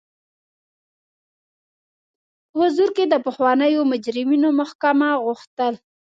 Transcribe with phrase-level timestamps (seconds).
[2.49, 5.73] په حضور کې د پخوانیو مجرمینو محاکمه غوښتل.